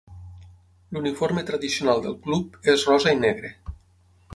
[0.97, 3.59] L'uniforme tradicional del club és rosa i negre.